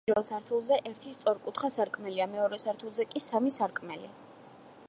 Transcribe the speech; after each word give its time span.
პირველ 0.09 0.23
სართულზე 0.27 0.77
ერთი 0.91 1.11
სწორკუთხა 1.17 1.71
სარკმელია, 1.75 2.29
მეორე 2.33 2.61
სართულზე 2.65 3.07
კი 3.13 3.25
სამი 3.29 3.55
სარკმელი. 3.61 4.15